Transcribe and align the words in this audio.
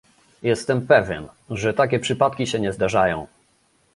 Jestem 0.43 0.87
pewien, 0.87 1.27
że 1.49 1.73
takie 1.73 1.99
przypadki 1.99 2.47
się 2.47 2.59
nie 2.59 2.73
zdarzają 2.73 3.27